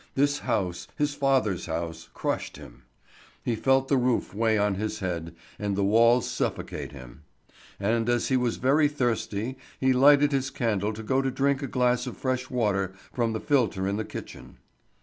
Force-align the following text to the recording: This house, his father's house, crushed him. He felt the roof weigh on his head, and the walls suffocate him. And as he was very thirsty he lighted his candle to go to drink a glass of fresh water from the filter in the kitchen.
This 0.15 0.39
house, 0.39 0.87
his 0.97 1.13
father's 1.13 1.67
house, 1.67 2.09
crushed 2.15 2.57
him. 2.57 2.85
He 3.45 3.55
felt 3.55 3.87
the 3.87 3.97
roof 3.97 4.33
weigh 4.33 4.57
on 4.57 4.73
his 4.73 4.97
head, 4.97 5.35
and 5.59 5.75
the 5.75 5.83
walls 5.83 6.27
suffocate 6.27 6.91
him. 6.91 7.21
And 7.79 8.09
as 8.09 8.29
he 8.29 8.35
was 8.35 8.57
very 8.57 8.87
thirsty 8.87 9.57
he 9.79 9.93
lighted 9.93 10.31
his 10.31 10.49
candle 10.49 10.91
to 10.93 11.03
go 11.03 11.21
to 11.21 11.29
drink 11.29 11.61
a 11.61 11.67
glass 11.67 12.07
of 12.07 12.17
fresh 12.17 12.49
water 12.49 12.95
from 13.13 13.33
the 13.33 13.39
filter 13.39 13.87
in 13.87 13.97
the 13.97 14.03
kitchen. 14.03 14.57